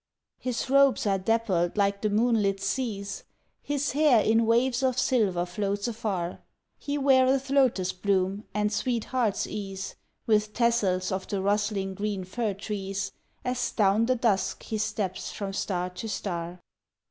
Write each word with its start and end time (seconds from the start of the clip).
His 0.39 0.67
robes 0.67 1.05
are 1.05 1.19
dappled 1.19 1.77
like 1.77 2.01
the 2.01 2.09
moonlit 2.09 2.59
seas, 2.59 3.23
His 3.61 3.91
hair 3.91 4.19
in 4.23 4.47
waves 4.47 4.81
of 4.81 4.97
silver 4.97 5.45
floats 5.45 5.87
afar; 5.87 6.39
He 6.79 6.97
weareth 6.97 7.51
lotus 7.51 7.93
bloom 7.93 8.45
and 8.51 8.73
sweet 8.73 9.03
heartsease, 9.05 9.93
With 10.25 10.53
tassels 10.55 11.11
of 11.11 11.27
the 11.27 11.39
rustling 11.39 11.93
green 11.93 12.23
fir 12.23 12.55
trees, 12.55 13.11
As 13.45 13.71
down 13.71 14.07
the 14.07 14.15
dusk 14.15 14.63
he 14.63 14.79
steps 14.79 15.31
from 15.31 15.53
star 15.53 15.91
to 15.91 16.09
star. 16.09 16.59